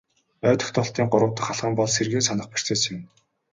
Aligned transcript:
Ой 0.47 0.55
тогтоолтын 0.59 1.05
гурав 1.11 1.31
дахь 1.35 1.49
алхам 1.51 1.73
бол 1.77 1.89
сэргээн 1.95 2.25
санах 2.27 2.47
процесс 2.51 2.81
юм. 2.95 3.01